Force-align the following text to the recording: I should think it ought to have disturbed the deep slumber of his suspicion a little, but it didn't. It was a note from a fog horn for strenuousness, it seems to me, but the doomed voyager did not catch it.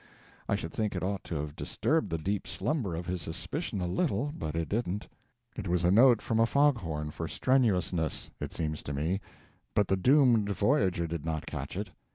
I 0.49 0.55
should 0.55 0.73
think 0.73 0.95
it 0.95 1.03
ought 1.03 1.23
to 1.25 1.35
have 1.35 1.55
disturbed 1.55 2.09
the 2.09 2.17
deep 2.17 2.47
slumber 2.47 2.95
of 2.95 3.05
his 3.05 3.21
suspicion 3.21 3.81
a 3.81 3.87
little, 3.87 4.33
but 4.35 4.55
it 4.55 4.67
didn't. 4.67 5.07
It 5.55 5.67
was 5.67 5.83
a 5.83 5.91
note 5.91 6.23
from 6.23 6.39
a 6.39 6.47
fog 6.47 6.77
horn 6.79 7.11
for 7.11 7.27
strenuousness, 7.27 8.31
it 8.39 8.51
seems 8.51 8.81
to 8.81 8.93
me, 8.93 9.21
but 9.75 9.89
the 9.89 9.97
doomed 9.97 10.49
voyager 10.49 11.05
did 11.05 11.23
not 11.23 11.45
catch 11.45 11.77
it. 11.77 11.91